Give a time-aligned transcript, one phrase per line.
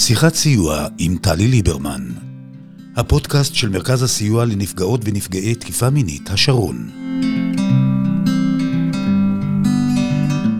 [0.00, 2.12] שיחת סיוע עם טלי ליברמן,
[2.96, 6.90] הפודקאסט של מרכז הסיוע לנפגעות ונפגעי תקיפה מינית, השרון.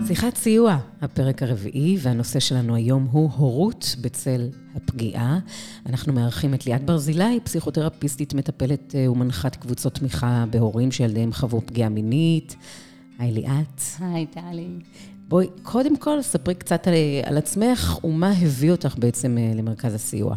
[0.07, 5.39] שיחת סיוע, הפרק הרביעי, והנושא שלנו היום הוא הורות בצל הפגיעה.
[5.85, 11.89] אנחנו מארחים את ליאת ברזילי, פסיכותרפיסטית, מטפלת אה, ומנחת קבוצות תמיכה בהורים שילדיהם חוו פגיעה
[11.89, 12.55] מינית.
[13.19, 13.81] היי ליאת.
[13.99, 14.67] היי טלי.
[15.31, 20.35] בואי, קודם כל, ספרי קצת על, על עצמך ומה הביא אותך בעצם אה, למרכז הסיוע.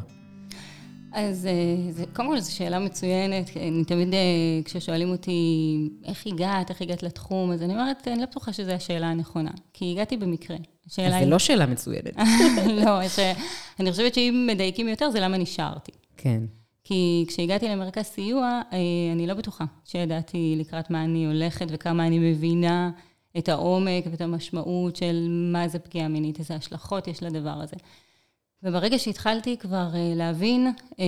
[1.12, 4.20] אז אה, זה, קודם כל זו שאלה מצוינת, אני תמיד, אה,
[4.64, 9.06] כששואלים אותי איך הגעת, איך הגעת לתחום, אז אני אומרת, אני לא בטוחה שזו השאלה
[9.06, 10.56] הנכונה, כי הגעתי במקרה.
[10.86, 11.20] אז היא...
[11.20, 12.16] זה לא שאלה מצוינת.
[12.84, 13.18] לא, ש...
[13.80, 15.92] אני חושבת שאם מדייקים יותר, זה למה נשארתי.
[16.16, 16.42] כן.
[16.84, 18.60] כי כשהגעתי למרכז סיוע,
[19.12, 22.90] אני לא בטוחה שידעתי לקראת מה אני הולכת וכמה אני מבינה
[23.38, 27.76] את העומק ואת המשמעות של מה זה פגיעה מינית, איזה השלכות יש לדבר הזה.
[28.64, 30.66] וברגע שהתחלתי כבר אה, להבין,
[31.00, 31.04] אה,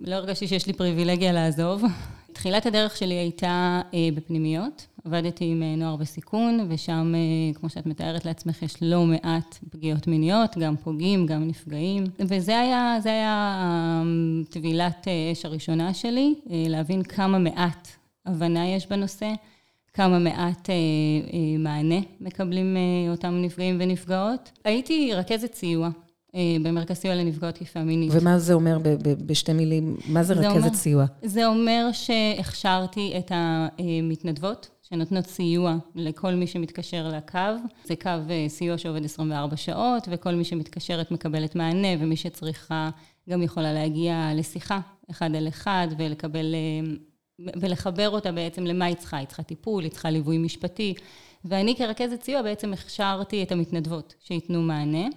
[0.00, 1.82] לא הרגשתי שיש לי פריבילגיה לעזוב.
[2.32, 4.86] תחילת הדרך שלי הייתה אה, בפנימיות.
[5.04, 7.14] עבדתי עם נוער בסיכון, ושם,
[7.54, 12.04] כמו שאת מתארת לעצמך, יש לא מעט פגיעות מיניות, גם פוגעים, גם נפגעים.
[12.18, 14.02] וזה היה, זה היה
[14.50, 17.88] טבילת אש הראשונה שלי, להבין כמה מעט
[18.26, 19.32] הבנה יש בנושא.
[19.92, 24.52] כמה מעט אה, אה, מענה מקבלים אה, אותם נפגעים ונפגעות.
[24.64, 25.88] הייתי רכזת סיוע
[26.34, 28.10] אה, במרכז סיוע לנפגעות תקיפה מינית.
[28.14, 29.96] ומה זה אומר ב- ב- בשתי מילים?
[30.08, 31.06] מה זה, זה רכזת אומר, סיוע?
[31.22, 34.70] זה אומר שהכשרתי את המתנדבות.
[34.90, 37.38] שנותנות סיוע לכל מי שמתקשר לקו.
[37.84, 42.90] זה קו אה, סיוע שעובד 24 שעות, וכל מי שמתקשרת מקבלת מענה, ומי שצריכה
[43.30, 46.94] גם יכולה להגיע לשיחה אחד על אחד ולקבל אה,
[47.60, 49.16] ולחבר אותה בעצם למה היא צריכה.
[49.16, 50.94] היא צריכה טיפול, היא צריכה ליווי משפטי.
[51.44, 55.08] ואני כרכזת סיוע בעצם הכשרתי את המתנדבות שייתנו מענה.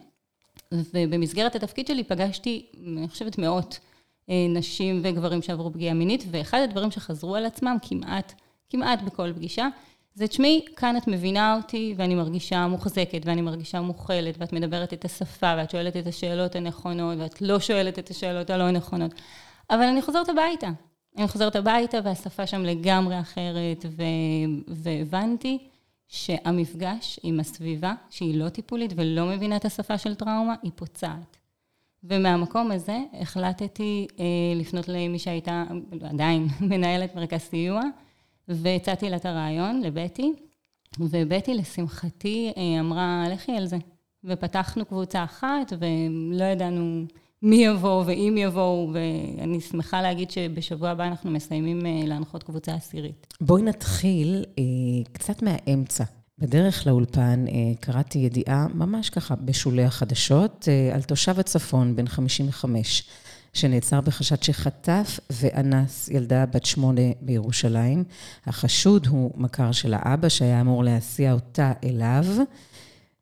[0.72, 3.80] ובמסגרת התפקיד שלי פגשתי, אני חושבת, מאות
[4.30, 8.34] אה, נשים וגברים שעברו פגיעה מינית, ואחד הדברים שחזרו על עצמם כמעט,
[8.70, 9.68] כמעט בכל פגישה,
[10.16, 15.06] זה תשמעי, כאן את מבינה אותי ואני מרגישה מוחזקת ואני מרגישה מוכלת ואת מדברת את
[15.06, 19.12] השפה ואת שואלת את השאלות הנכונות ואת לא שואלת את השאלות הלא נכונות.
[19.70, 20.70] אבל אני חוזרת הביתה,
[21.18, 24.04] אני חוזרת הביתה והשפה שם לגמרי אחרת, ו...
[24.68, 25.58] והבנתי
[26.08, 31.38] שהמפגש עם הסביבה, שהיא לא טיפולית ולא מבינה את השפה של טראומה, היא פוצעת.
[32.04, 34.26] ומהמקום הזה החלטתי אה,
[34.56, 35.64] לפנות למי שהייתה,
[36.10, 37.82] עדיין, מנהלת מרכז סיוע,
[38.48, 40.34] והצעתי לה את הרעיון, לבטי,
[41.00, 43.78] ובטי, לשמחתי, אה, אמרה, לכי על זה.
[44.24, 47.06] ופתחנו קבוצה אחת, ולא ידענו
[47.44, 53.28] מי יבוא ואם יבואו, ואני שמחה להגיד שבשבוע הבא אנחנו מסיימים אה, להנחות קבוצה עשירית.
[53.42, 54.64] בואי נתחיל אה,
[55.12, 56.04] קצת מהאמצע.
[56.40, 63.04] בדרך לאולפן אה, קראתי ידיעה, ממש ככה, בשולי החדשות, אה, על תושב הצפון, בן 55,
[63.54, 68.04] שנעצר בחשד שחטף ואנס ילדה בת שמונה בירושלים.
[68.46, 72.26] החשוד הוא מכר של האבא, שהיה אמור להסיע אותה אליו.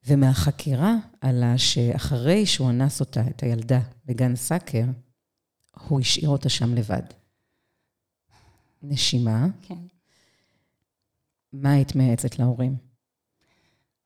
[0.08, 4.86] ומהחקירה עלה שאחרי שהוא אנס אותה, את הילדה, בגן סאקר,
[5.88, 7.04] הוא השאיר אותה שם לבד.
[8.84, 9.48] נשימה.
[9.62, 9.76] כן.
[11.54, 12.76] מה היית מייעצת להורים?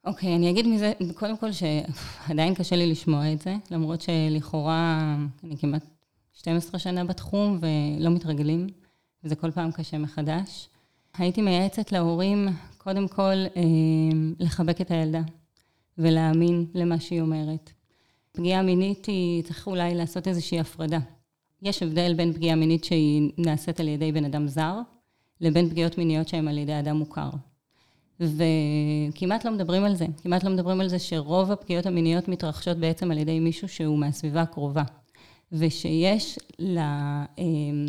[0.06, 5.16] אוקיי, okay, אני אגיד מזה, קודם כל שעדיין קשה לי לשמוע את זה, למרות שלכאורה
[5.44, 5.84] אני כמעט
[6.34, 8.68] 12 שנה בתחום ולא מתרגלים,
[9.24, 10.70] וזה כל פעם קשה מחדש.
[11.18, 13.62] הייתי מייעצת להורים, קודם כל, אה,
[14.40, 15.22] לחבק את הילדה.
[15.98, 17.72] ולהאמין למה שהיא אומרת.
[18.32, 21.00] פגיעה מינית היא, צריך אולי לעשות איזושהי הפרדה.
[21.62, 24.80] יש הבדל בין פגיעה מינית שהיא נעשית על ידי בן אדם זר,
[25.42, 27.30] לבין פגיעות מיניות שהן על ידי אדם מוכר.
[28.20, 33.12] וכמעט לא מדברים על זה, כמעט לא מדברים על זה שרוב הפגיעות המיניות מתרחשות בעצם
[33.12, 34.84] על ידי מישהו שהוא מהסביבה הקרובה.
[35.52, 36.80] ושיש ל,
[37.38, 37.86] אמ,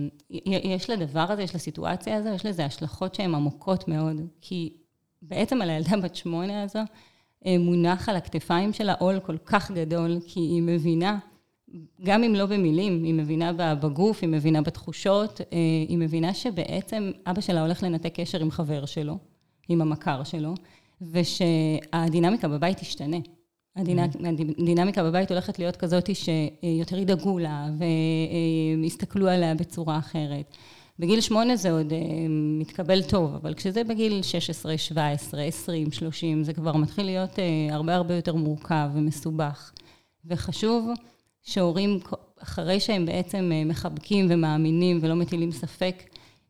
[0.47, 4.21] יש לדבר הזה, יש לסיטואציה הזו, יש לזה השלכות שהן עמוקות מאוד.
[4.41, 4.73] כי
[5.23, 6.81] בעצם על הילדה בת שמונה הזו,
[7.45, 11.19] מונח על הכתפיים שלה עול כל כך גדול, כי היא מבינה,
[12.05, 17.41] גם אם לא במילים, היא מבינה בגוף, היא מבינה בתחושות, אה, היא מבינה שבעצם אבא
[17.41, 19.19] שלה הולך לנתק קשר עם חבר שלו,
[19.69, 20.55] עם המכר שלו,
[21.01, 23.17] ושהדינמיקה בבית תשתנה.
[23.77, 27.69] הדינמיקה בבית הולכת להיות כזאת שיותר ידאגו לה
[28.79, 30.57] ויסתכלו עליה בצורה אחרת.
[30.99, 31.95] בגיל שמונה זה עוד uh,
[32.61, 37.95] מתקבל טוב, אבל כשזה בגיל 16, 17, 20, 30, זה כבר מתחיל להיות uh, הרבה
[37.95, 39.73] הרבה יותר מורכב ומסובך.
[40.25, 40.89] וחשוב
[41.43, 41.99] שהורים,
[42.39, 46.03] אחרי שהם בעצם uh, מחבקים ומאמינים ולא מטילים ספק,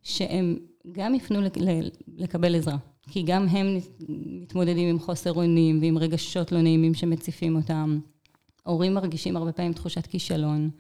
[0.02, 0.56] שהם
[0.92, 1.40] גם יפנו
[2.16, 2.76] לקבל עזרה.
[3.10, 3.78] כי גם הם
[4.18, 8.00] מתמודדים עם חוסר אונים ועם רגשות לא נעימים שמציפים אותם.
[8.64, 10.70] הורים מרגישים הרבה פעמים תחושת כישלון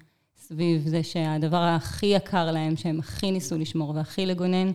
[0.48, 4.70] סביב זה שהדבר הכי יקר להם, שהם הכי ניסו לשמור והכי לגונן,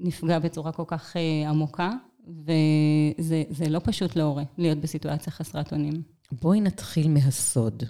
[0.00, 1.92] נפגע בצורה כל כך אה, עמוקה,
[2.28, 6.02] וזה לא פשוט להורה להיות בסיטואציה חסרת אונים.
[6.32, 7.82] בואי נתחיל מהסוד,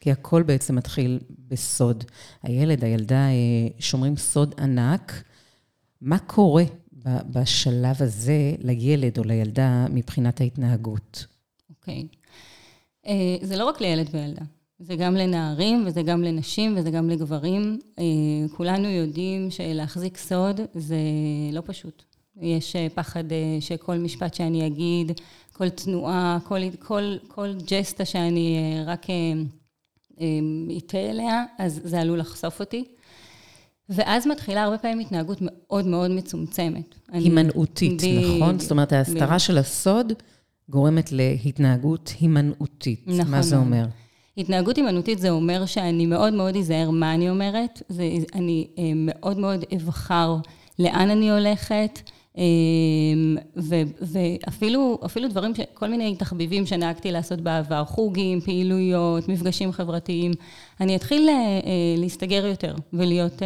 [0.00, 1.18] כי הכל בעצם מתחיל
[1.48, 2.04] בסוד.
[2.42, 5.22] הילד, הילדה אה, שומרים סוד ענק.
[6.00, 6.64] מה קורה
[7.04, 11.26] בשלב הזה לילד או לילדה מבחינת ההתנהגות?
[11.70, 12.06] אוקיי.
[12.12, 12.16] Okay.
[13.06, 14.42] אה, זה לא רק לילד וילדה,
[14.78, 17.78] זה גם לנערים וזה גם לנשים וזה גם לגברים.
[17.98, 18.04] אה,
[18.56, 20.96] כולנו יודעים שלהחזיק סוד זה
[21.52, 22.02] לא פשוט.
[22.40, 23.24] יש אה, פחד
[23.60, 25.12] שכל משפט שאני אגיד,
[25.52, 29.06] כל תנועה, כל, כל, כל ג'סטה שאני רק
[30.78, 32.84] אטעה אליה, אז זה עלול לחשוף אותי.
[33.88, 36.94] ואז מתחילה הרבה פעמים התנהגות מאוד מאוד מצומצמת.
[37.12, 38.02] הימנעותית,
[38.36, 38.58] נכון?
[38.58, 40.12] זאת אומרת, ההסתרה של הסוד
[40.68, 43.02] גורמת להתנהגות הימנעותית.
[43.06, 43.30] נכון.
[43.30, 43.84] מה זה אומר?
[44.38, 49.38] התנהגות הימנעותית זה אומר שאני מאוד מאוד אזהר מה אני אומרת, זה, אני אה, מאוד
[49.38, 50.36] מאוד אבחר
[50.78, 52.42] לאן אני הולכת, אה,
[53.56, 60.32] ו, ואפילו דברים, כל מיני תחביבים שנהגתי לעשות בעבר, חוגים, פעילויות, מפגשים חברתיים,
[60.80, 61.34] אני אתחיל אה,
[61.96, 63.42] להסתגר יותר ולהיות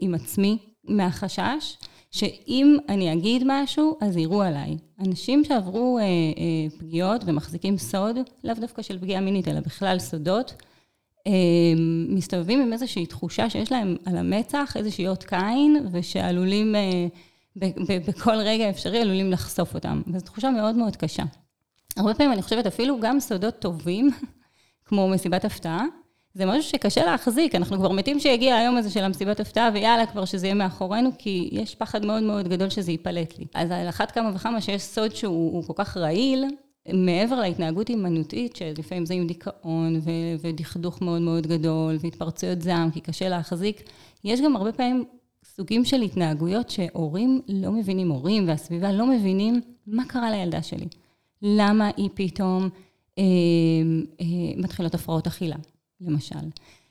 [0.00, 1.76] עם עצמי מהחשש.
[2.10, 4.76] שאם אני אגיד משהו, אז יראו עליי.
[5.00, 10.54] אנשים שעברו אה, אה, פגיעות ומחזיקים סוד, לאו דווקא של פגיעה מינית, אלא בכלל סודות,
[11.26, 11.32] אה,
[12.08, 17.06] מסתובבים עם איזושהי תחושה שיש להם על המצח איזושהי אות קין, ושעלולים, אה,
[18.06, 20.02] בכל רגע אפשרי, עלולים לחשוף אותם.
[20.06, 21.22] וזו תחושה מאוד מאוד קשה.
[21.96, 24.10] הרבה פעמים אני חושבת אפילו גם סודות טובים,
[24.86, 25.84] כמו מסיבת הפתעה,
[26.38, 30.24] זה משהו שקשה להחזיק, אנחנו כבר מתים שיגיע היום הזה של המסיבת הפתעה, ויאללה, כבר
[30.24, 33.44] שזה יהיה מאחורינו, כי יש פחד מאוד מאוד גדול שזה ייפלט לי.
[33.54, 36.44] אז על אחת כמה וכמה שיש סוד שהוא כל כך רעיל,
[36.92, 43.00] מעבר להתנהגות הימנותית, שלפעמים זה עם דיכאון ו- ודכדוך מאוד מאוד גדול, והתפרצויות זעם, כי
[43.00, 43.82] קשה להחזיק,
[44.24, 45.04] יש גם הרבה פעמים
[45.44, 50.86] סוגים של התנהגויות שהורים לא מבינים, הורים והסביבה לא מבינים מה קרה לילדה שלי.
[51.42, 52.68] למה היא פתאום
[53.18, 53.24] אה,
[54.20, 54.26] אה,
[54.56, 55.56] מתחילות הפרעות אכילה?
[56.00, 56.48] למשל.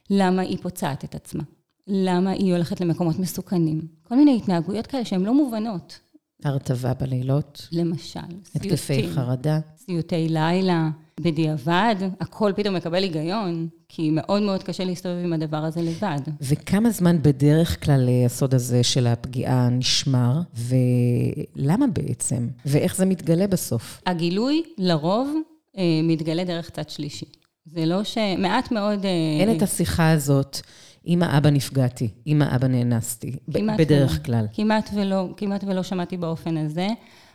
[0.09, 1.43] למה היא פוצעת את עצמה?
[1.87, 3.81] למה היא הולכת למקומות מסוכנים?
[4.03, 5.99] כל מיני התנהגויות כאלה שהן לא מובנות.
[6.43, 7.67] הרטבה בלילות.
[7.71, 8.19] למשל.
[8.55, 9.59] התקפי חרדה.
[9.77, 10.89] סיוטי לילה.
[11.19, 16.19] בדיעבד, הכל פתאום מקבל היגיון, כי מאוד מאוד קשה להסתובב עם הדבר הזה לבד.
[16.41, 22.47] וכמה זמן בדרך כלל הסוד הזה של הפגיעה נשמר, ולמה בעצם?
[22.65, 24.01] ואיך זה מתגלה בסוף?
[24.05, 25.29] הגילוי, לרוב,
[25.77, 27.25] אה, מתגלה דרך צד שלישי.
[27.71, 28.17] זה לא ש...
[28.37, 29.05] מעט מאוד...
[29.05, 30.57] אה, אין את השיחה הזאת,
[31.03, 34.45] עם האבא נפגעתי, עם האבא נאנסתי, בדרך ולא, כלל.
[34.53, 36.87] כמעט ולא, כמעט ולא שמעתי באופן הזה.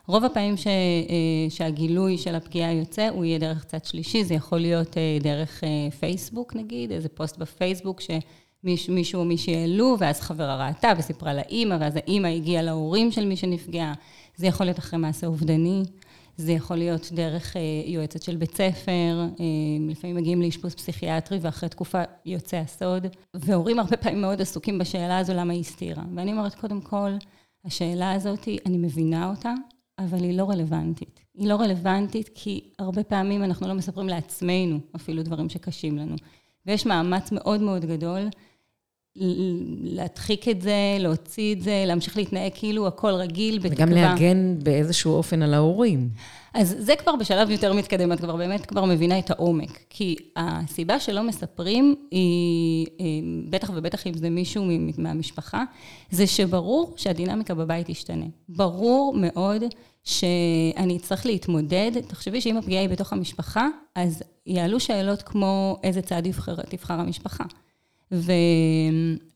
[0.06, 0.72] רוב הפעמים ש, אה,
[1.48, 5.64] שהגילוי של הפגיעה יוצא, הוא יהיה דרך צד שלישי, זה יכול להיות אה, דרך
[6.00, 11.96] פייסבוק נגיד, איזה פוסט בפייסבוק שמישהו או מישהי העלו, ואז חברה ראתה וסיפרה לאימא, ואז
[11.96, 13.92] האימא הגיעה להורים של מי שנפגע.
[14.36, 15.82] זה יכול להיות אחרי מעשה אובדני.
[16.36, 19.44] זה יכול להיות דרך אה, יועצת של בית ספר, אה,
[19.90, 23.06] לפעמים מגיעים לאשפוז פסיכיאטרי ואחרי תקופה יוצא הסוד.
[23.34, 26.02] והורים הרבה פעמים מאוד עסוקים בשאלה הזו למה היא הסתירה.
[26.16, 27.10] ואני אומרת, קודם כל,
[27.64, 29.54] השאלה הזאת, אני מבינה אותה,
[29.98, 31.20] אבל היא לא רלוונטית.
[31.34, 36.16] היא לא רלוונטית כי הרבה פעמים אנחנו לא מספרים לעצמנו אפילו דברים שקשים לנו.
[36.66, 38.28] ויש מאמץ מאוד מאוד גדול
[39.82, 43.86] להדחיק את זה, להוציא את זה, להמשיך להתנהג כאילו הכל רגיל, בתקווה.
[43.86, 46.08] וגם להגן באיזשהו אופן על ההורים.
[46.54, 49.78] אז זה כבר בשלב יותר מתקדם, את כבר באמת כבר מבינה את העומק.
[49.90, 53.04] כי הסיבה שלא מספרים היא, אה,
[53.50, 54.64] בטח ובטח אם זה מישהו
[54.98, 55.64] מהמשפחה,
[56.10, 58.26] זה שברור שהדינמיקה בבית תשתנה.
[58.48, 59.62] ברור מאוד
[60.04, 61.90] שאני אצטרך להתמודד.
[62.08, 67.44] תחשבי שאם הפגיעה היא בתוך המשפחה, אז יעלו שאלות כמו איזה צעד תבחר, תבחר המשפחה.
[68.12, 68.32] ו,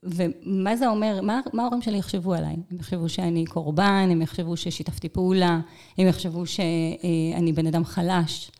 [0.02, 2.56] ומה זה אומר, מה, מה ההורים שלי יחשבו עליי?
[2.70, 5.60] הם יחשבו שאני קורבן, הם יחשבו ששיתפתי פעולה,
[5.98, 8.50] הם יחשבו שאני בן אדם חלש.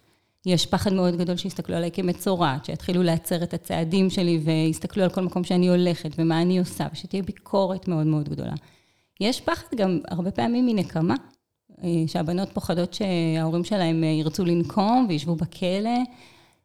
[0.46, 5.20] יש פחד מאוד גדול שיסתכלו עליי כמצורעת, שיתחילו להצר את הצעדים שלי ויסתכלו על כל
[5.20, 8.54] מקום שאני הולכת ומה אני עושה, ושתהיה ביקורת מאוד מאוד גדולה.
[9.20, 11.14] יש פחד גם הרבה פעמים מנקמה,
[11.84, 15.98] אה, שהבנות פוחדות שההורים שלהם אה, ירצו לנקום וישבו בכלא,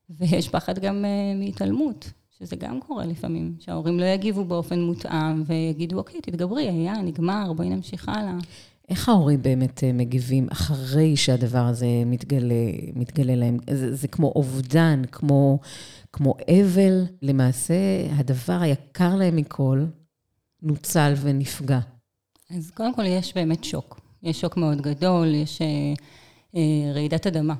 [0.10, 2.12] ויש פחד גם אה, מהתעלמות.
[2.42, 7.70] שזה גם קורה לפעמים, שההורים לא יגיבו באופן מותאם ויגידו, אוקיי, תתגברי, היה, נגמר, בואי
[7.70, 8.38] נמשיך הלאה.
[8.90, 12.56] איך ההורים באמת אה, מגיבים אחרי שהדבר הזה מתגלה,
[12.96, 13.58] מתגלה להם?
[13.70, 15.60] זה, זה כמו אובדן, כמו,
[16.14, 17.06] כמו אבל.
[17.22, 17.74] למעשה,
[18.12, 19.86] הדבר היקר להם מכל
[20.62, 21.80] נוצל ונפגע.
[22.50, 24.00] אז קודם כל יש באמת שוק.
[24.24, 25.68] יש שוק מאוד גדול, יש אה,
[26.56, 27.56] אה, רעידת אדמה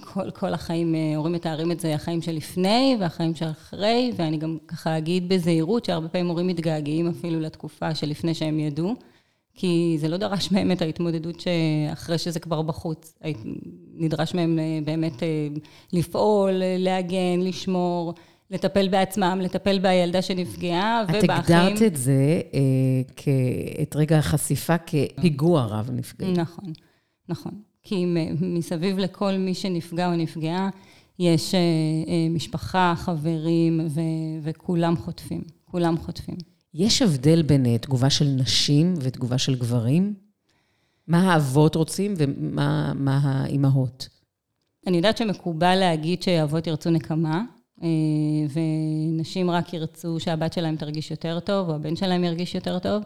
[0.00, 5.28] כל, כל החיים, הורים מתארים את זה, החיים שלפני והחיים שאחרי, ואני גם ככה אגיד
[5.28, 8.94] בזהירות שהרבה פעמים הורים מתגעגעים אפילו לתקופה שלפני שהם ידעו,
[9.54, 13.18] כי זה לא דרש מהם את ההתמודדות שאחרי שזה כבר בחוץ.
[13.94, 15.22] נדרש מהם באמת
[15.92, 18.14] לפעול, להגן, לשמור.
[18.50, 21.30] לטפל בעצמם, לטפל בילדה שנפגעה, ובאחים...
[21.30, 23.30] את הגדרת את זה, אה,
[23.82, 26.36] את רגע החשיפה כפיגוע רב נפגעים.
[26.36, 26.72] נכון,
[27.28, 27.52] נכון.
[27.84, 28.06] כי
[28.40, 30.68] מסביב לכל מי שנפגע או נפגעה,
[31.18, 31.60] יש אה,
[32.08, 34.00] אה, משפחה, חברים, ו-
[34.42, 35.42] וכולם חוטפים.
[35.64, 36.36] כולם חוטפים.
[36.74, 40.14] יש הבדל בין אה, תגובה של נשים ותגובה של גברים?
[41.08, 44.08] מה האבות רוצים ומה האימהות?
[44.86, 47.42] אני יודעת שמקובל להגיד שאבות ירצו נקמה,
[48.52, 53.02] ונשים רק ירצו שהבת שלהם תרגיש יותר טוב, או הבן שלהם ירגיש יותר טוב.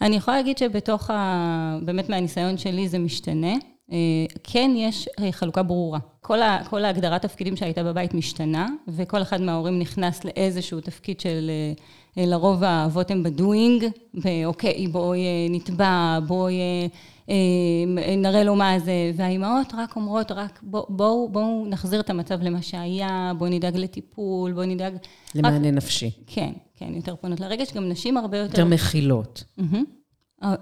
[0.00, 1.78] אני יכולה להגיד שבתוך ה...
[1.84, 3.54] באמת מהניסיון שלי זה משתנה.
[3.92, 3.96] אה,
[4.44, 5.98] כן יש אה, חלוקה ברורה.
[6.20, 6.38] כל,
[6.70, 11.50] כל ההגדרת תפקידים שהייתה בבית משתנה, וכל אחד מההורים נכנס לאיזשהו תפקיד של,
[12.18, 13.84] אה, לרוב האבות הם בדואינג,
[14.14, 16.60] ואוקיי, בואי נתבע, בואי
[18.16, 22.62] נראה לו מה זה, והאימהות רק אומרות, רק בואו בוא, בוא נחזיר את המצב למה
[22.62, 24.94] שהיה, בואו נדאג לטיפול, בואו נדאג...
[25.34, 25.74] למענה רק...
[25.74, 26.10] נפשי.
[26.26, 28.60] כן, כן, יותר פונות לרגש, גם נשים הרבה יותר...
[28.60, 29.44] יותר מכילות.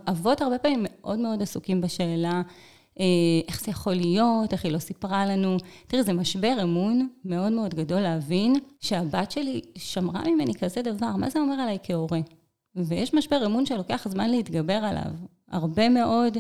[0.08, 2.42] אבות הרבה פעמים מאוד מאוד עסוקים בשאלה
[3.48, 5.56] איך זה יכול להיות, איך היא לא סיפרה לנו.
[5.86, 11.30] תראי, זה משבר אמון מאוד מאוד גדול להבין שהבת שלי שמרה ממני כזה דבר, מה
[11.30, 12.20] זה אומר עליי כהורה?
[12.76, 15.12] ויש משבר אמון שלוקח זמן להתגבר עליו.
[15.48, 16.36] הרבה מאוד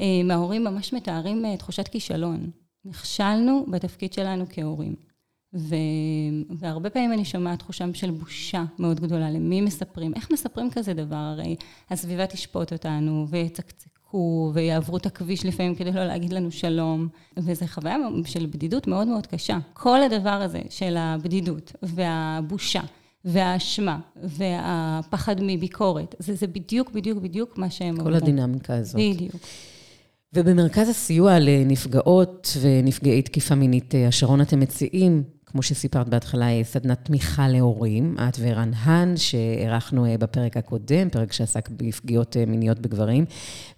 [0.00, 2.50] אה, מההורים ממש מתארים אה, תחושת כישלון.
[2.84, 4.94] נכשלנו בתפקיד שלנו כהורים.
[5.54, 5.74] ו...
[6.58, 11.16] והרבה פעמים אני שומעת תחושה של בושה מאוד גדולה, למי מספרים, איך מספרים כזה דבר,
[11.16, 11.56] הרי
[11.90, 17.08] הסביבה תשפוט אותנו ויצקצק יחכו ויעברו את הכביש לפעמים כדי לא להגיד לנו שלום.
[17.36, 19.58] וזו חוויה של בדידות מאוד מאוד קשה.
[19.72, 22.80] כל הדבר הזה של הבדידות והבושה
[23.24, 28.04] והאשמה והפחד מביקורת, זה, זה בדיוק, בדיוק, בדיוק מה שהם אמרו.
[28.04, 28.94] כל הדינמיקה הזאת.
[28.94, 29.36] בדיוק.
[30.32, 35.22] ובמרכז הסיוע לנפגעות ונפגעי תקיפה מינית, השרון, אתם מציעים
[35.54, 41.68] כמו שסיפרת בהתחלה, סדנת תמיכה להורים, את וערן האן, שאירחנו אה, בפרק הקודם, פרק שעסק
[41.68, 43.24] בפגיעות אה, מיניות בגברים,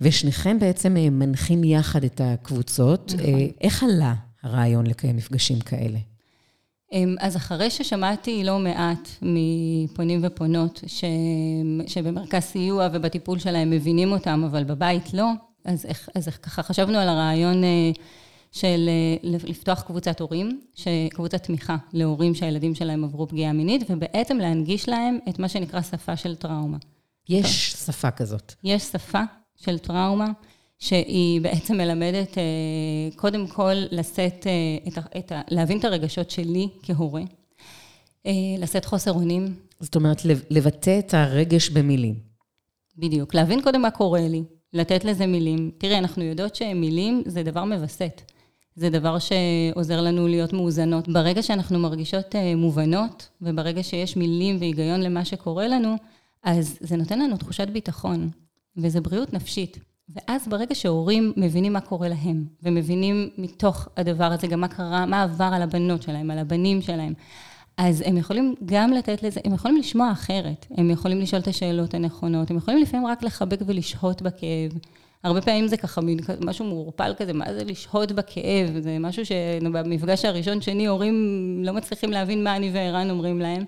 [0.01, 3.13] ושניכם בעצם אה, מנחים יחד את הקבוצות.
[3.15, 3.31] נכון.
[3.61, 5.99] איך עלה הרעיון לקיים מפגשים כאלה?
[6.93, 11.05] אמ, אז אחרי ששמעתי לא מעט מפונים ופונות, ש...
[11.87, 15.31] שבמרכז סיוע ובטיפול שלהם מבינים אותם, אבל בבית לא,
[15.65, 17.63] אז איך, אז איך ככה חשבנו על הרעיון
[18.57, 20.61] של אה, לפתוח קבוצת הורים,
[21.11, 26.17] קבוצת תמיכה להורים שהילדים שלהם עברו פגיעה מינית, ובעצם להנגיש להם את מה שנקרא שפה
[26.17, 26.77] של טראומה.
[27.29, 27.95] יש טוב.
[27.95, 28.53] שפה כזאת.
[28.65, 29.21] יש שפה
[29.57, 30.27] של טראומה,
[30.79, 32.43] שהיא בעצם מלמדת אה,
[33.17, 37.23] קודם כל לשאת, אה, את, את, להבין את הרגשות שלי כהורה,
[38.59, 39.55] לשאת חוסר אונים.
[39.81, 42.15] זאת אומרת, לבטא את הרגש במילים.
[42.99, 45.71] בדיוק, להבין קודם מה קורה לי, לתת לזה מילים.
[45.79, 48.23] תראי, אנחנו יודעות שמילים זה דבר מווסת.
[48.77, 51.09] זה דבר שעוזר לנו להיות מאוזנות.
[51.09, 55.97] ברגע שאנחנו מרגישות אה, מובנות, וברגע שיש מילים והיגיון למה שקורה לנו,
[56.43, 58.31] אז זה נותן לנו תחושת ביטחון,
[58.77, 59.79] וזה בריאות נפשית.
[60.09, 65.23] ואז ברגע שהורים מבינים מה קורה להם, ומבינים מתוך הדבר הזה גם מה קרה, מה
[65.23, 67.13] עבר על הבנות שלהם, על הבנים שלהם,
[67.77, 71.95] אז הם יכולים גם לתת לזה, הם יכולים לשמוע אחרת, הם יכולים לשאול את השאלות
[71.95, 74.73] הנכונות, הם יכולים לפעמים רק לחבק ולשהות בכאב.
[75.27, 78.81] הרבה פעמים זה ככה מין משהו מעורפל כזה, מה זה לשהות בכאב?
[78.81, 83.65] זה משהו שבמפגש הראשון, שני, הורים לא מצליחים להבין מה אני וערן אומרים להם,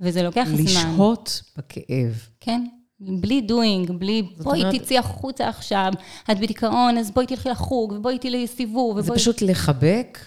[0.00, 0.90] וזה לוקח לשהות זמן.
[0.90, 2.26] לשהות בכאב.
[2.40, 2.64] כן.
[3.00, 4.74] בלי doing, בלי בואי אומרת...
[4.74, 5.92] תצאי החוצה עכשיו,
[6.30, 9.02] את בדיכאון, אז בואי תלכי לחוג, ובואי תהיי לסיבוב, ובואי...
[9.02, 10.18] זה פשוט לחבק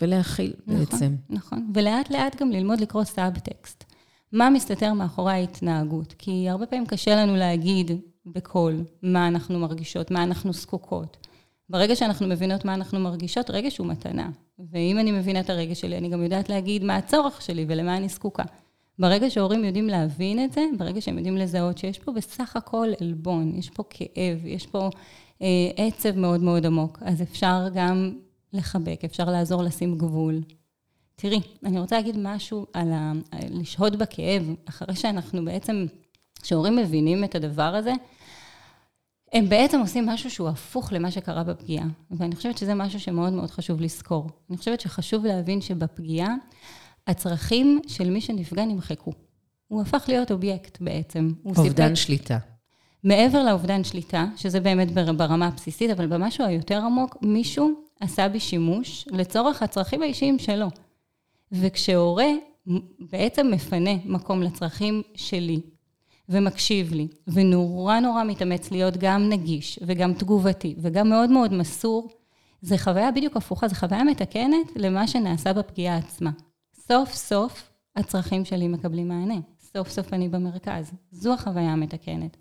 [0.00, 1.16] ולהכיל נכון, בעצם.
[1.30, 3.84] נכון, ולאט לאט גם ללמוד לקרוא סאב-טקסט.
[4.32, 6.14] מה מסתתר מאחורי ההתנהגות?
[6.18, 7.90] כי הרבה פעמים קשה לנו להגיד
[8.34, 11.26] בקול מה אנחנו מרגישות, מה אנחנו זקוקות.
[11.68, 14.30] ברגע שאנחנו מבינות מה אנחנו מרגישות, רגש הוא מתנה.
[14.72, 18.08] ואם אני מבינה את הרגש שלי, אני גם יודעת להגיד מה הצורך שלי ולמה אני
[18.08, 18.42] זקוקה.
[18.98, 23.52] ברגע שהורים יודעים להבין את זה, ברגע שהם יודעים לזהות שיש פה בסך הכל עלבון,
[23.56, 24.90] יש פה כאב, יש פה
[25.42, 25.46] אה,
[25.76, 28.12] עצב מאוד מאוד עמוק, אז אפשר גם
[28.52, 30.40] לחבק, אפשר לעזור לשים גבול.
[31.16, 33.12] תראי, אני רוצה להגיד משהו על ה...
[33.50, 35.86] לשהות בכאב, אחרי שאנחנו בעצם
[36.42, 37.92] כשהורים מבינים את הדבר הזה,
[39.32, 41.86] הם בעצם עושים משהו שהוא הפוך למה שקרה בפגיעה.
[42.10, 44.28] ואני חושבת שזה משהו שמאוד מאוד חשוב לזכור.
[44.50, 46.34] אני חושבת שחשוב להבין שבפגיעה,
[47.06, 49.12] הצרכים של מי שנפגע נמחקו.
[49.68, 51.32] הוא הפך להיות אובייקט בעצם.
[51.44, 52.06] אובדן סיפק...
[52.06, 52.38] שליטה.
[53.04, 57.70] מעבר לאובדן שליטה, שזה באמת ברמה הבסיסית, אבל במשהו היותר עמוק, מישהו
[58.00, 60.66] עשה בי שימוש לצורך הצרכים האישיים שלו.
[61.52, 62.28] וכשהורה
[63.12, 65.60] בעצם מפנה מקום לצרכים שלי,
[66.30, 72.08] ומקשיב לי, ונורא נורא מתאמץ להיות גם נגיש, וגם תגובתי, וגם מאוד מאוד מסור,
[72.62, 76.30] זה חוויה בדיוק הפוכה, זו חוויה מתקנת למה שנעשה בפגיעה עצמה.
[76.74, 79.38] סוף סוף הצרכים שלי מקבלים מענה.
[79.60, 80.92] סוף סוף אני במרכז.
[81.10, 82.36] זו החוויה המתקנת.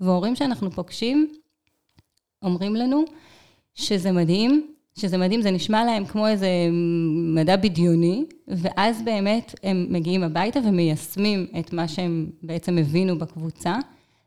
[0.00, 1.32] והורים שאנחנו פוגשים,
[2.42, 3.04] אומרים לנו
[3.74, 6.48] שזה מדהים, שזה מדהים, זה נשמע להם כמו איזה
[7.34, 13.76] מדע בדיוני, ואז באמת הם מגיעים הביתה ומיישמים את מה שהם בעצם הבינו בקבוצה,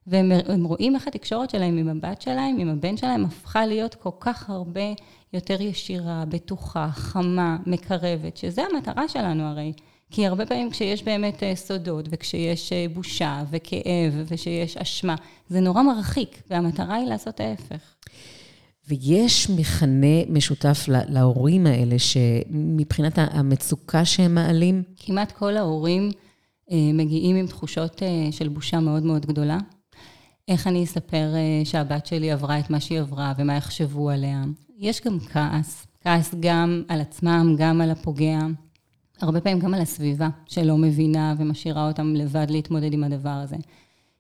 [0.08, 4.50] והם רואים איך התקשורת שלהם עם הבת שלהם, עם הבן שלהם, הפכה להיות כל כך
[4.50, 4.94] הרבה
[5.34, 9.74] יותר ישירה, בטוחה, חמה, מקרבת, שזה המטרה שלנו הרי.
[10.12, 15.16] כי הרבה פעמים כשיש באמת אה, סודות, וכשיש אה, בושה, וכאב, וכשיש אשמה,
[15.50, 17.96] זה נורא מרחיק, והמטרה היא לעשות ההפך.
[18.88, 24.84] ויש מכנה משותף להורים האלה, שמבחינת המצוקה שהם מעלים?
[24.98, 26.12] כמעט כל ההורים
[26.72, 28.02] אה, מגיעים עם תחושות
[28.32, 29.58] של בושה מאוד מאוד גדולה.
[30.48, 34.44] איך אני אספר שהבת שלי עברה את מה שהיא עברה, ומה יחשבו עליה.
[34.78, 38.40] יש גם כעס, כעס גם על עצמם, גם על הפוגע.
[39.22, 43.56] הרבה פעמים גם על הסביבה, שלא מבינה ומשאירה אותם לבד להתמודד עם הדבר הזה.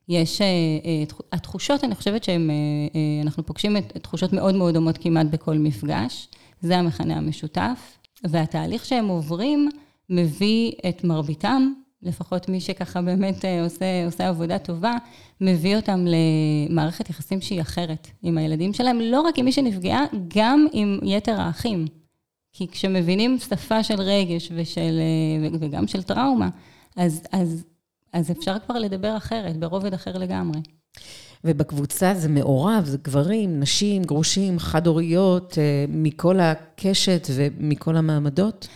[0.09, 0.47] יש, אה,
[0.85, 6.27] אה, התחושות, אני חושבת שאנחנו אה, פוגשים תחושות מאוד מאוד דומות כמעט בכל מפגש,
[6.62, 9.69] זה המכנה המשותף, והתהליך שהם עוברים
[10.09, 14.93] מביא את מרביתם, לפחות מי שככה באמת עושה, עושה עבודה טובה,
[15.41, 16.05] מביא אותם
[16.69, 21.41] למערכת יחסים שהיא אחרת עם הילדים שלהם, לא רק עם מי שנפגעה, גם עם יתר
[21.41, 21.85] האחים.
[22.51, 25.00] כי כשמבינים שפה של רגש ושל,
[25.59, 26.50] וגם של טראומה,
[26.95, 27.65] אז, אז,
[28.15, 30.60] אז אפשר כבר לדבר אחרת, ברובד אחר לגמרי.
[31.43, 38.67] ובקבוצה זה מעורב, זה גברים, נשים, גרושים, חד-הוריות, אה, מכל הקשת ומכל המעמדות?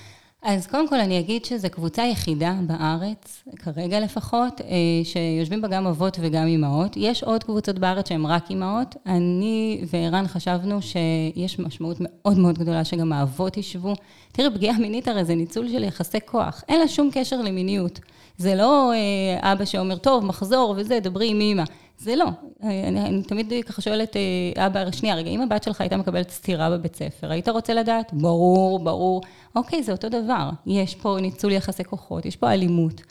[0.44, 4.68] אז קודם כל אני אגיד שזו קבוצה יחידה בארץ, כרגע לפחות, אה,
[5.04, 6.98] שיושבים בה גם אבות וגם אימהות.
[6.98, 8.96] יש עוד קבוצות בארץ שהן רק אימהות.
[9.06, 13.94] אני וערן חשבנו שיש משמעות מאוד מאוד גדולה שגם האבות ישבו.
[14.32, 18.00] תראי, פגיעה מינית הרי זה ניצול של יחסי כוח, אין לה שום קשר למיניות.
[18.40, 21.64] זה לא אה, אבא שאומר, טוב, מחזור וזה, דברי עם אימא.
[21.98, 22.26] זה לא.
[22.64, 26.70] אני, אני תמיד ככה שואלת, אה, אבא, שנייה, רגע, אם הבת שלך הייתה מקבלת סטירה
[26.70, 28.14] בבית ספר, היית רוצה לדעת?
[28.14, 29.22] ברור, ברור.
[29.56, 30.50] אוקיי, זה אותו דבר.
[30.66, 33.02] יש פה ניצול יחסי כוחות, יש פה אלימות.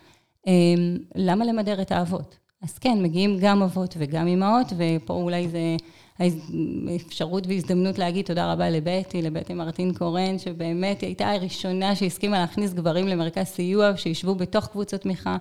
[0.46, 2.36] אמ, למה למדר את האבות?
[2.62, 5.76] אז כן, מגיעים גם אבות וגם אימהות, ופה אולי זה
[6.96, 13.08] אפשרות והזדמנות להגיד תודה רבה לבטי, לבטי מרטין קורן, שבאמת הייתה הראשונה שהסכימה להכניס גברים
[13.08, 15.36] למרכז סיוע, שישבו בתוך קבוצות תמיכה.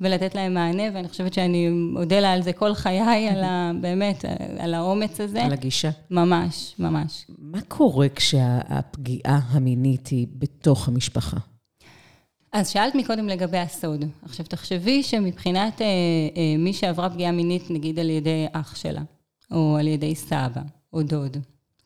[0.00, 3.70] ולתת להם מענה, ואני חושבת שאני אודה לה על זה כל חיי, על ה...
[3.80, 4.24] באמת,
[4.58, 5.42] על האומץ הזה.
[5.44, 5.90] על הגישה.
[6.10, 7.26] ממש, ממש.
[7.38, 11.36] מה קורה כשהפגיעה המינית היא בתוך המשפחה?
[12.52, 14.04] אז שאלת מקודם לגבי הסוד.
[14.22, 19.02] עכשיו, תחשבי שמבחינת אה, אה, מי שעברה פגיעה מינית, נגיד על ידי אח שלה,
[19.52, 20.62] או על ידי סבא,
[20.92, 21.36] או דוד,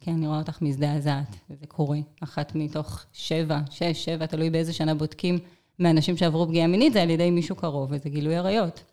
[0.01, 1.99] כן, אני רואה אותך מזדעזעת, וזה קורה.
[2.21, 5.39] אחת מתוך שבע, שש, שבע, תלוי באיזה שנה בודקים,
[5.79, 8.85] מאנשים שעברו פגיעה מינית, זה על ידי מישהו קרוב, וזה גילוי עריות.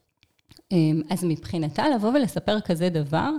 [0.72, 3.30] אמ, אז מבחינתה לבוא ולספר כזה דבר,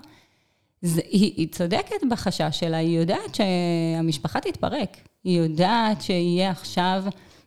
[0.82, 4.96] זה, היא, היא צודקת בחשש שלה, היא יודעת שהמשפחה תתפרק.
[5.24, 7.04] היא יודעת שיהיה עכשיו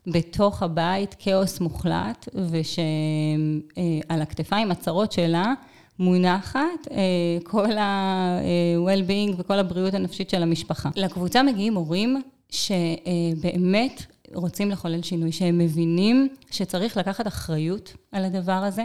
[0.07, 5.53] בתוך הבית כאוס מוחלט, ושעל הכתפיים הצרות שלה
[5.99, 6.97] מונחת אה,
[7.43, 10.89] כל ה-well-being וכל הבריאות הנפשית של המשפחה.
[10.95, 18.83] לקבוצה מגיעים הורים שבאמת רוצים לחולל שינוי, שהם מבינים שצריך לקחת אחריות על הדבר הזה,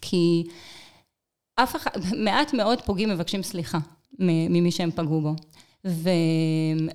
[0.00, 0.44] כי
[1.56, 3.78] אף אחד, מעט מאוד פוגעים מבקשים סליחה
[4.18, 5.34] ממי שהם פגעו בו.
[5.86, 6.10] ו,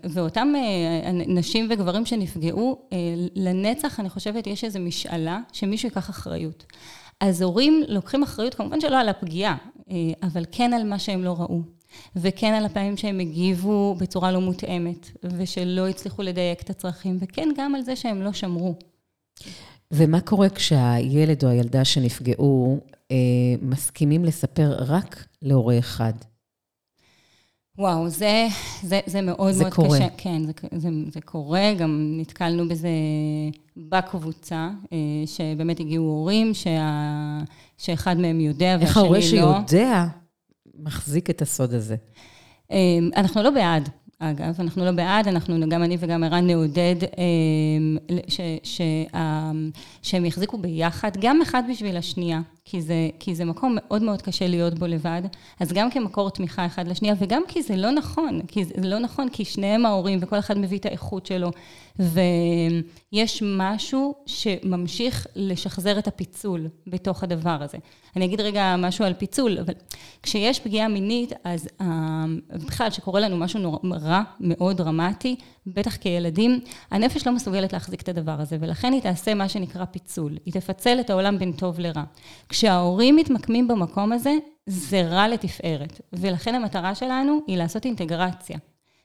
[0.04, 2.98] ואותם אה, נשים וגברים שנפגעו, אה,
[3.36, 6.66] לנצח, אני חושבת, יש איזו משאלה שמישהו ייקח אחריות.
[7.20, 9.58] אז הורים לוקחים אחריות, כמובן שלא על הפגיעה,
[9.92, 11.62] אה, אבל כן על מה שהם לא ראו.
[12.16, 17.76] וכן על הפעמים שהם הגיבו בצורה לא מותאמת, ושלא הצליחו לדייק את הצרכים, וכן גם
[17.76, 18.76] על זה שהם לא שמרו.
[19.92, 22.80] ומה קורה כשהילד או הילדה שנפגעו
[23.12, 23.16] אה,
[23.62, 26.14] מסכימים לספר רק להורה אחד?
[27.80, 28.48] וואו, זה,
[28.84, 29.98] זה, זה מאוד זה מאוד קורה.
[29.98, 30.08] קשה.
[30.18, 32.90] כן, זה, זה, זה קורה, גם נתקלנו בזה
[33.78, 37.40] בקבוצה, אה, שבאמת הגיעו הורים, שה,
[37.78, 38.88] שאחד מהם יודע והשני לא.
[38.88, 40.06] איך ההורה שיודע
[40.80, 41.96] מחזיק את הסוד הזה?
[42.72, 43.90] אמ, אנחנו לא בעד,
[44.20, 48.82] אגב, אנחנו לא בעד, אנחנו, גם אני וגם ערן נעודד אמ, ש, ש,
[50.02, 52.42] שהם יחזיקו ביחד, גם אחד בשביל השנייה.
[52.72, 55.22] כי זה, כי זה מקום מאוד מאוד קשה להיות בו לבד,
[55.60, 59.30] אז גם כמקור תמיכה אחד לשנייה, וגם כי זה לא נכון, כי זה לא נכון,
[59.30, 61.52] כי שניהם ההורים, וכל אחד מביא את האיכות שלו,
[62.00, 67.78] ויש משהו שממשיך לשחזר את הפיצול בתוך הדבר הזה.
[68.16, 69.74] אני אגיד רגע משהו על פיצול, אבל
[70.24, 71.68] כשיש פגיעה מינית, אז
[72.50, 75.36] בכלל, שקורה לנו משהו רע, מאוד דרמטי,
[75.74, 76.60] בטח כילדים,
[76.92, 80.38] הנפש לא מסוגלת להחזיק את הדבר הזה, ולכן היא תעשה מה שנקרא פיצול.
[80.46, 82.04] היא תפצל את העולם בין טוב לרע.
[82.50, 84.34] כשההורים מתמקמים במקום הזה,
[84.66, 86.02] זה רע לתפארת.
[86.14, 88.58] ולכן המטרה שלנו היא לעשות אינטגרציה,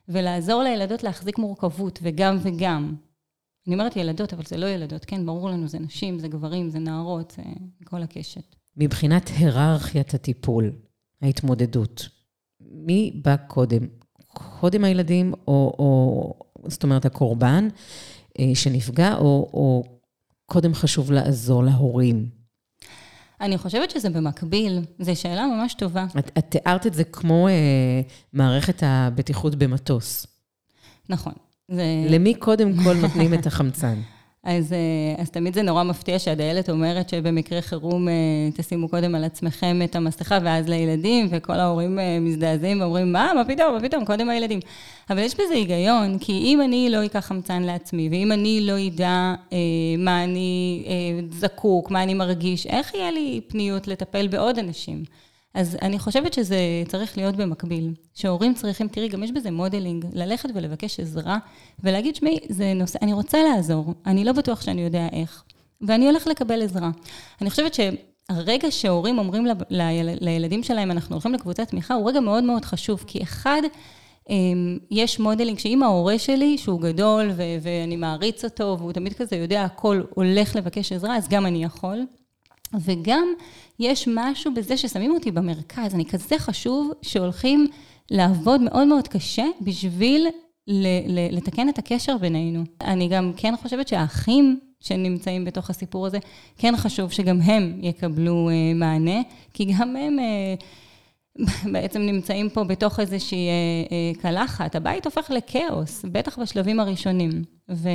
[0.09, 2.95] ולעזור לילדות להחזיק מורכבות, וגם וגם.
[3.67, 6.79] אני אומרת ילדות, אבל זה לא ילדות, כן, ברור לנו, זה נשים, זה גברים, זה
[6.79, 7.33] נערות,
[7.79, 8.57] זה כל הקשת.
[8.77, 10.73] מבחינת היררכיית הטיפול,
[11.23, 12.09] ההתמודדות,
[12.61, 13.87] מי בא קודם?
[14.61, 16.35] קודם הילדים, או, או
[16.67, 17.69] זאת אומרת, הקורבן
[18.39, 19.85] אה, שנפגע, או, או
[20.47, 22.29] קודם חשוב לעזור להורים?
[23.41, 26.07] אני חושבת שזה במקביל, זו שאלה ממש טובה.
[26.19, 27.53] את, את תיארת את זה כמו אה,
[28.33, 30.27] מערכת הבטיחות במטוס.
[31.09, 31.33] נכון.
[31.71, 32.07] זה...
[32.09, 34.01] למי קודם כל נותנים את החמצן?
[34.45, 38.15] אז, אה, אז תמיד זה נורא מפתיע שהדיילת אומרת שבמקרה חירום אה,
[38.57, 43.45] תשימו קודם על עצמכם את המסכה ואז לילדים, וכל ההורים אה, מזדעזעים ואומרים, מה, מה
[43.45, 44.61] פתאום, מה פתאום, קודם הילדים.
[45.11, 49.35] אבל יש בזה היגיון, כי אם אני לא אקח חמצן לעצמי, ואם אני לא אדע
[49.53, 49.59] אה,
[49.99, 55.05] מה אני אה, זקוק, מה אני מרגיש, איך יהיה לי פניות לטפל בעוד אנשים?
[55.55, 57.95] אז אני חושבת שזה צריך להיות במקביל.
[58.15, 61.39] שהורים צריכים, תראי, גם יש בזה modeling, ללכת ולבקש עזרה,
[61.85, 65.45] ולהגיד, שמעי, זה נושא, אני רוצה לעזור, אני לא בטוח שאני יודע איך,
[65.81, 66.91] ואני הולך לקבל עזרה.
[67.41, 69.83] אני חושבת שהרגע שהורים אומרים ל, ל,
[70.21, 73.63] לילדים שלהם, אנחנו הולכים לקבוצת תמיכה, הוא רגע מאוד מאוד חשוב, כי אחד,
[74.31, 79.37] אמ, יש modeling שאם ההורה שלי, שהוא גדול ו- ואני מעריץ אותו, והוא תמיד כזה
[79.37, 82.07] יודע הכל, הולך לבקש עזרה, אז גם אני יכול.
[82.81, 83.29] וגם
[83.79, 87.67] יש משהו בזה ששמים אותי במרכז, אני כזה חשוב שהולכים
[88.11, 90.27] לעבוד מאוד מאוד קשה בשביל
[91.31, 92.65] לתקן את הקשר בינינו.
[92.81, 96.19] אני גם כן חושבת שהאחים שנמצאים בתוך הסיפור הזה,
[96.59, 99.21] כן חשוב שגם הם יקבלו אה, מענה,
[99.53, 100.19] כי גם הם...
[101.73, 103.53] בעצם נמצאים פה בתוך איזושהי אה,
[103.93, 104.75] אה, קלחת.
[104.75, 107.31] הבית הופך לכאוס, בטח בשלבים הראשונים.
[107.71, 107.89] ו,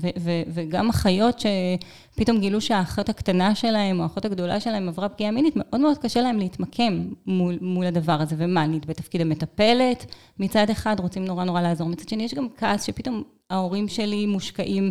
[0.00, 5.30] ו, ו, וגם אחיות שפתאום גילו שהאחות הקטנה שלהם, או האחות הגדולה שלהם עברה פגיעה
[5.30, 8.36] מינית, מאוד מאוד קשה להם להתמקם מול, מול הדבר הזה.
[8.38, 11.88] ומה, אני בתפקיד המטפלת מצד אחד, רוצים נורא נורא לעזור.
[11.88, 14.90] מצד שני, יש גם כעס שפתאום ההורים שלי מושקעים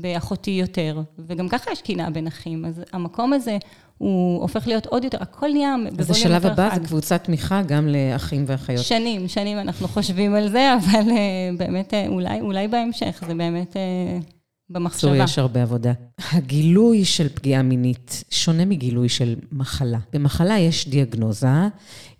[0.00, 2.64] באחותי יותר, וגם ככה יש קנאה בין אחים.
[2.64, 3.58] אז המקום הזה...
[3.98, 6.10] הוא הופך להיות עוד יותר, הכל נהיה בווליום יותר חד.
[6.10, 8.84] אז השלב הבא זה קבוצת תמיכה גם לאחים ואחיות.
[8.84, 13.76] שנים, שנים אנחנו חושבים על זה, אבל אה, באמת, אה, אולי, אולי בהמשך, זה באמת
[13.76, 14.18] אה,
[14.70, 15.10] במחשבה.
[15.10, 15.92] בקיצור, יש הרבה עבודה.
[16.32, 19.98] הגילוי של פגיעה מינית שונה מגילוי של מחלה.
[20.12, 21.68] במחלה יש דיאגנוזה,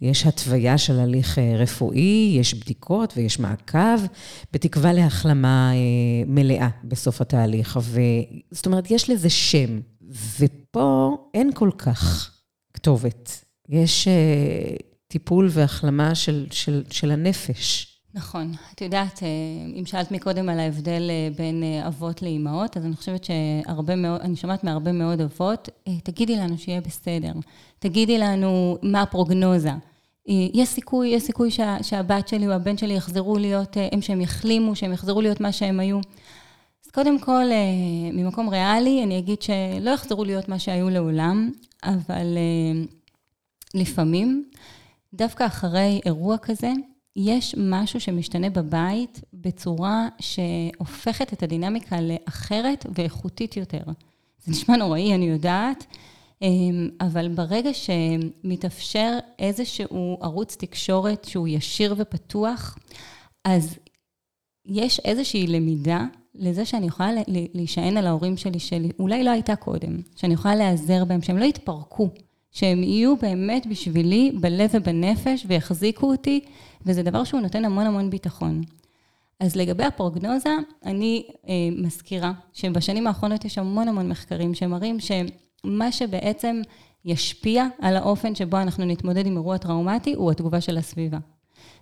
[0.01, 4.01] יש התוויה של הליך רפואי, יש בדיקות ויש מעקב,
[4.53, 5.73] בתקווה להחלמה
[6.27, 7.79] מלאה בסוף התהליך.
[7.83, 8.01] ו...
[8.51, 9.81] זאת אומרת, יש לזה שם.
[10.39, 12.31] ופה אין כל כך
[12.75, 13.45] כתובת.
[13.69, 17.91] יש uh, טיפול והחלמה של, של, של הנפש.
[18.15, 18.53] נכון.
[18.75, 19.29] את יודעת, אה,
[19.81, 24.37] אם שאלת מקודם על ההבדל אה, בין אבות לאימהות, אז אני חושבת שהרבה מאוד, אני
[24.37, 25.69] שומעת מהרבה מאוד אבות,
[26.05, 27.33] תגידי לנו שיהיה בסדר.
[27.79, 29.71] תגידי לנו מה הפרוגנוזה.
[30.27, 34.77] יש סיכוי, יש סיכוי שה, שהבת שלי או הבן שלי יחזרו להיות, הם שהם יחלימו,
[34.77, 36.01] שהם יחזרו להיות מה שהם היו.
[36.95, 41.51] קודם כל, אה, ממקום ריאלי, אני אגיד שלא יחזרו להיות מה שהיו לעולם,
[41.85, 42.85] אבל אה,
[43.75, 44.51] לפעמים,
[45.15, 46.73] דווקא אחרי אירוע כזה,
[47.17, 53.83] יש משהו שמשתנה בבית בצורה שהופכת את הדינמיקה לאחרת ואיכותית יותר.
[54.45, 55.87] זה נשמע נוראי, אני יודעת,
[56.43, 56.49] אה,
[57.01, 62.79] אבל ברגע שמתאפשר איזשהו ערוץ תקשורת שהוא ישיר ופתוח,
[63.45, 63.79] אז
[64.67, 67.11] יש איזושהי למידה לזה שאני יכולה
[67.55, 72.09] להישען על ההורים שלי, שאולי לא הייתה קודם, שאני יכולה להיעזר בהם, שהם לא יתפרקו,
[72.53, 76.41] שהם יהיו באמת בשבילי בלב ובנפש ויחזיקו אותי,
[76.87, 78.63] וזה דבר שהוא נותן המון המון ביטחון.
[79.41, 86.61] אז לגבי הפרוגנוזה, אני אה, מזכירה שבשנים האחרונות יש המון המון מחקרים שמראים שמה שבעצם
[87.05, 91.19] ישפיע על האופן שבו אנחנו נתמודד עם אירוע טראומטי הוא התגובה של הסביבה.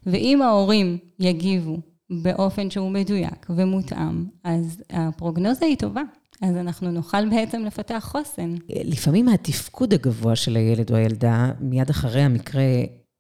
[0.06, 1.78] ואם ההורים יגיבו
[2.22, 6.02] באופן שהוא מדויק ומותאם, אז הפרוגנוזה היא טובה.
[6.42, 8.54] אז אנחנו נוכל בעצם לפתח חוסן.
[8.68, 12.62] לפעמים התפקוד הגבוה של הילד או הילדה, מיד אחרי המקרה,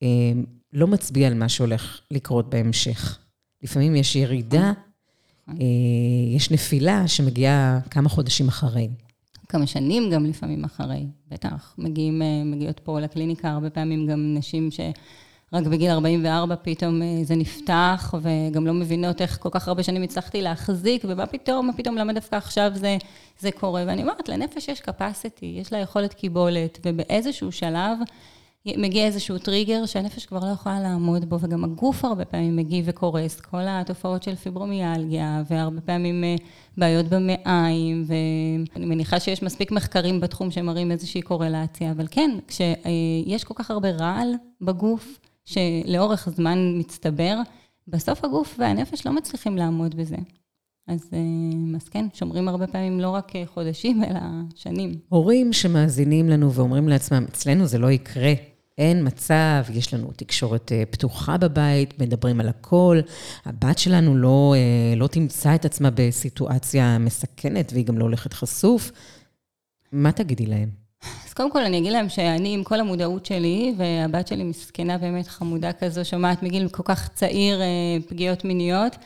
[0.02, 0.08] אה,
[0.72, 3.18] לא מצביע על מה שהולך לקרות בהמשך.
[3.62, 4.72] לפעמים יש ירידה,
[5.48, 5.60] נכון.
[5.60, 8.88] אה, יש נפילה שמגיעה כמה חודשים אחרי.
[9.48, 11.74] כמה שנים גם לפעמים אחרי, בטח.
[11.78, 14.80] מגיעים, מגיעות פה לקליניקה הרבה פעמים גם נשים ש...
[15.52, 20.02] רק בגיל 44 פתאום אה, זה נפתח, וגם לא מבינות איך כל כך הרבה שנים
[20.02, 22.96] הצלחתי להחזיק, ומה פתאום, מה פתאום, למה דווקא עכשיו זה,
[23.38, 23.84] זה קורה?
[23.86, 27.98] ואני אומרת, לנפש יש capacity, יש לה יכולת קיבולת, ובאיזשהו שלב
[28.66, 33.40] מגיע איזשהו טריגר שהנפש כבר לא יכולה לעמוד בו, וגם הגוף הרבה פעמים מגיב וקורס,
[33.40, 36.34] כל התופעות של פיברומיאלגיה, והרבה פעמים אה,
[36.76, 43.54] בעיות במעיים, ואני מניחה שיש מספיק מחקרים בתחום שמראים איזושהי קורלציה, אבל כן, כשיש כל
[43.56, 44.28] כך הרבה רעל
[44.60, 47.38] בגוף, שלאורך זמן מצטבר,
[47.88, 50.16] בסוף הגוף והנפש לא מצליחים לעמוד בזה.
[50.88, 54.20] אז, אה, אז כן, שומרים הרבה פעמים לא רק חודשים, אלא
[54.54, 54.92] שנים.
[55.08, 58.32] הורים שמאזינים לנו ואומרים לעצמם, אצלנו זה לא יקרה.
[58.78, 63.00] אין מצב, יש לנו תקשורת אה, פתוחה בבית, מדברים על הכל.
[63.44, 68.92] הבת שלנו לא, אה, לא תמצא את עצמה בסיטואציה מסכנת, והיא גם לא הולכת חשוף.
[69.92, 70.81] מה תגידי להם?
[71.26, 75.28] אז קודם כל אני אגיד להם שאני עם כל המודעות שלי, והבת שלי מסכנה באמת
[75.28, 77.66] חמודה כזו, שומעת מגיל כל כך צעיר אה,
[78.08, 78.96] פגיעות מיניות.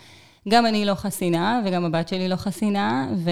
[0.48, 3.30] גם אני לא חסינה, וגם הבת שלי לא חסינה, ו-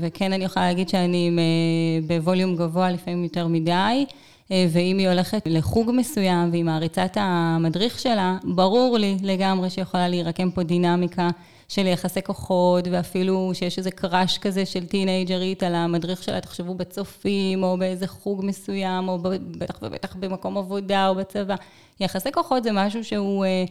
[0.00, 4.06] וכן אני יכולה להגיד שאני עם, אה, בווליום גבוה לפעמים יותר מדי,
[4.52, 10.08] אה, ואם היא הולכת לחוג מסוים והיא מעריצה את המדריך שלה, ברור לי לגמרי שיכולה
[10.08, 11.28] להירקם פה דינמיקה
[11.68, 17.62] של יחסי כוחות, ואפילו שיש איזה קראש כזה של טינג'רית על המדריך שלה, תחשבו בצופים,
[17.62, 19.18] או באיזה חוג מסוים, או
[19.58, 21.54] בטח ובטח במקום עבודה או בצבא.
[22.00, 23.64] יחסי כוחות זה משהו שהוא אה,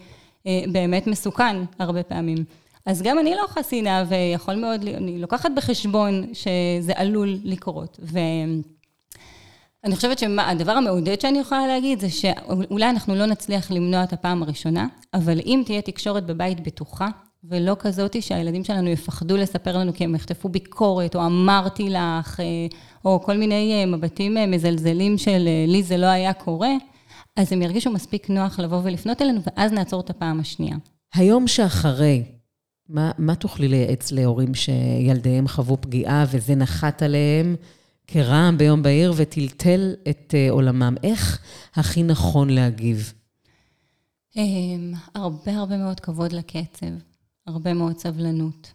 [0.48, 2.38] אה, באמת מסוכן הרבה פעמים.
[2.86, 8.00] אז גם אני לא חסינה, ויכול מאוד, אני לוקחת בחשבון שזה עלול לקרות.
[8.04, 8.20] ו...
[9.84, 14.44] אני חושבת שהדבר המעודד שאני יכולה להגיד זה שאולי אנחנו לא נצליח למנוע את הפעם
[14.44, 17.08] הראשונה, אבל אם תהיה תקשורת בבית בטוחה,
[17.50, 22.46] ולא כזאתי שהילדים שלנו יפחדו לספר לנו כי הם יחטפו ביקורת, או אמרתי לך, אה,
[23.06, 26.72] או כל מיני אה, מבטים אה, מזלזלים של לי זה לא היה קורה,
[27.36, 30.78] אז הם ירגישו מספיק נוח לבוא ולפנות אלינו, ואז נעצור את הפעם השנייה.
[31.14, 32.24] היום שאחרי,
[32.90, 37.56] מה, מה תוכלי לייעץ להורים שילדיהם חוו פגיעה וזה נחת עליהם
[38.08, 40.96] כרעם ביום בהיר וטלטל את עולמם?
[41.04, 41.40] איך
[41.76, 43.14] הכי נכון להגיב?
[45.16, 47.15] הרבה הרבה מאוד כבוד לקצב.
[47.48, 48.74] הרבה מאוד סבלנות.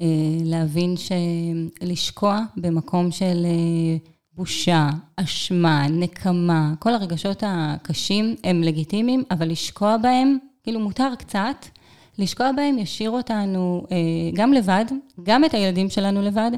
[0.00, 0.06] אה,
[0.44, 3.96] להבין שלשקוע במקום של אה,
[4.32, 11.66] בושה, אשמה, נקמה, כל הרגשות הקשים הם לגיטימיים, אבל לשקוע בהם, כאילו מותר קצת,
[12.18, 13.96] לשקוע בהם ישאיר אותנו אה,
[14.34, 14.84] גם לבד,
[15.22, 16.50] גם את הילדים שלנו לבד,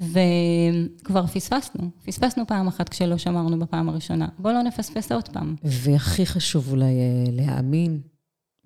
[0.00, 1.90] וכבר פספסנו.
[2.04, 4.28] פספסנו פעם אחת כשלא שמרנו בפעם הראשונה.
[4.38, 5.54] בואו לא נפספס עוד פעם.
[5.64, 6.94] והכי חשוב אולי
[7.32, 8.00] להאמין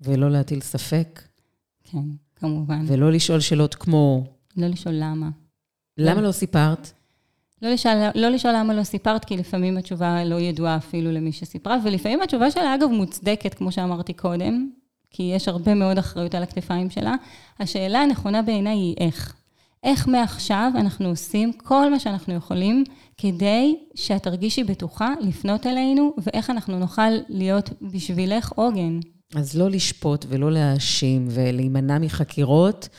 [0.01, 1.21] ולא להטיל ספק.
[1.83, 1.97] כן.
[2.35, 2.85] כמובן.
[2.87, 4.23] ולא לשאול שאלות כמו...
[4.57, 5.29] לא לשאול למה.
[5.97, 6.91] למה לא סיפרת?
[7.61, 11.77] לא לשאול, לא לשאול למה לא סיפרת, כי לפעמים התשובה לא ידועה אפילו למי שסיפרה,
[11.83, 14.69] ולפעמים התשובה שלה, אגב, מוצדקת, כמו שאמרתי קודם,
[15.11, 17.15] כי יש הרבה מאוד אחריות על הכתפיים שלה.
[17.59, 19.35] השאלה הנכונה בעיניי היא איך.
[19.83, 22.83] איך מעכשיו אנחנו עושים כל מה שאנחנו יכולים
[23.17, 28.99] כדי שאת תרגישי בטוחה לפנות אלינו, ואיך אנחנו נוכל להיות בשבילך עוגן.
[29.35, 32.89] אז לא לשפוט ולא להאשים ולהימנע מחקירות.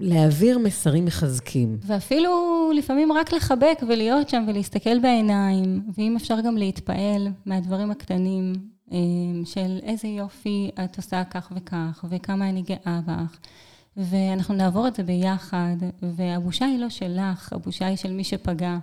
[0.00, 1.78] ולהעביר מסרים מחזקים.
[1.86, 2.30] ואפילו
[2.74, 8.52] לפעמים רק לחבק ולהיות שם ולהסתכל בעיניים, ואם אפשר גם להתפעל מהדברים הקטנים
[8.92, 8.98] אה,
[9.44, 13.38] של איזה יופי את עושה כך וכך, וכמה אני גאה בך.
[13.96, 18.78] ואנחנו נעבור את זה ביחד, והבושה היא לא שלך, הבושה היא של מי שפגע.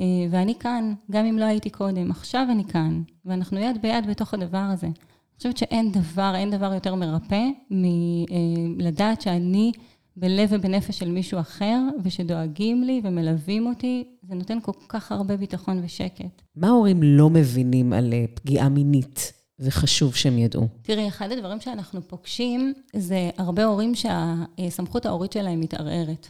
[0.00, 4.34] אה, ואני כאן, גם אם לא הייתי קודם, עכשיו אני כאן, ואנחנו יד ביד בתוך
[4.34, 4.86] הדבר הזה.
[4.86, 9.72] אני חושבת שאין דבר, אין דבר יותר מרפא מלדעת שאני
[10.16, 15.80] בלב ובנפש של מישהו אחר, ושדואגים לי ומלווים אותי, זה נותן כל כך הרבה ביטחון
[15.84, 16.42] ושקט.
[16.56, 19.32] מה ההורים לא מבינים על אה, פגיעה מינית?
[19.60, 20.68] וחשוב שהם ידעו.
[20.82, 26.28] תראי, אחד הדברים שאנחנו פוגשים זה הרבה הורים שהסמכות ההורית שלהם מתערערת.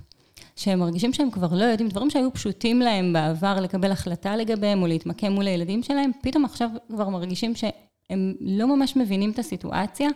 [0.60, 4.86] שהם מרגישים שהם כבר לא יודעים, דברים שהיו פשוטים להם בעבר לקבל החלטה לגביהם או
[4.86, 10.08] להתמקם מול הילדים שלהם, פתאום עכשיו כבר מרגישים שהם לא ממש מבינים את הסיטואציה,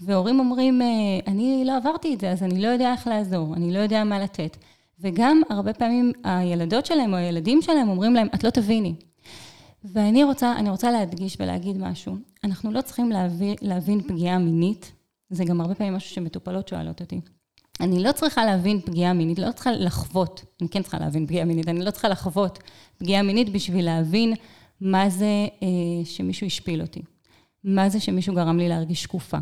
[0.00, 0.86] והורים אומרים, אה,
[1.26, 4.18] אני לא עברתי את זה, אז אני לא יודע איך לעזור, אני לא יודע מה
[4.18, 4.56] לתת.
[5.00, 8.94] וגם הרבה פעמים הילדות שלהם או הילדים שלהם אומרים להם, את לא תביני.
[9.84, 12.16] ואני רוצה, רוצה להדגיש ולהגיד משהו.
[12.44, 14.92] אנחנו לא צריכים להבין, להבין פגיעה מינית,
[15.30, 17.20] זה גם הרבה פעמים משהו שמטופלות שואלות אותי.
[17.80, 21.68] אני לא צריכה להבין פגיעה מינית, לא צריכה לחוות, אני כן צריכה להבין פגיעה מינית,
[21.68, 22.58] אני לא צריכה לחוות
[22.98, 24.34] פגיעה מינית בשביל להבין
[24.80, 25.68] מה זה אה,
[26.04, 27.02] שמישהו השפיל אותי,
[27.64, 29.38] מה זה שמישהו גרם לי להרגיש שקופה.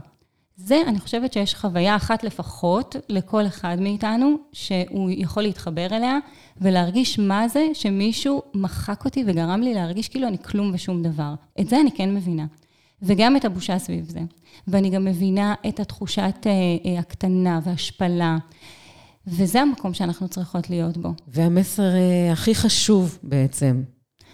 [0.57, 6.18] זה, אני חושבת שיש חוויה אחת לפחות לכל אחד מאיתנו, שהוא יכול להתחבר אליה
[6.61, 11.35] ולהרגיש מה זה שמישהו מחק אותי וגרם לי להרגיש כאילו אני כלום ושום דבר.
[11.61, 12.46] את זה אני כן מבינה.
[13.02, 14.20] וגם את הבושה סביב זה.
[14.68, 18.38] ואני גם מבינה את התחושת אה, הקטנה והשפלה.
[19.26, 21.08] וזה המקום שאנחנו צריכות להיות בו.
[21.28, 23.82] והמסר אה, הכי חשוב בעצם,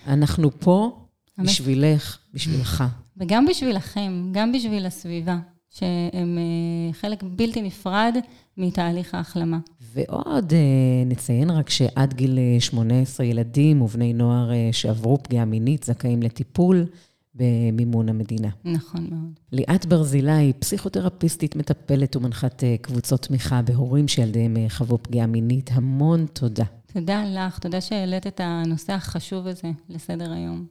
[0.06, 1.06] אנחנו פה
[1.38, 1.50] המס...
[1.50, 2.84] בשבילך, בשבילך.
[3.16, 5.38] וגם בשבילכם, גם בשביל הסביבה.
[5.70, 8.16] שהם אה, חלק בלתי נפרד
[8.56, 9.58] מתהליך ההחלמה.
[9.80, 16.86] ועוד אה, נציין רק שעד גיל 18 ילדים ובני נוער שעברו פגיעה מינית זכאים לטיפול
[17.34, 18.48] במימון המדינה.
[18.64, 19.40] נכון מאוד.
[19.52, 25.70] ליאת ברזילי, פסיכותרפיסטית, מטפלת ומנחת קבוצות תמיכה בהורים שילדיהם חוו פגיעה מינית.
[25.72, 26.64] המון תודה.
[26.92, 30.66] תודה לך, תודה שהעלית את הנושא החשוב הזה לסדר היום.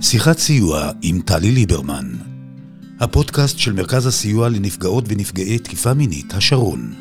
[0.00, 2.06] שיחת סיוע עם טלי ליברמן,
[3.00, 6.94] הפודקאסט של מרכז הסיוע לנפגעות ונפגעי תקיפה מינית, השרון.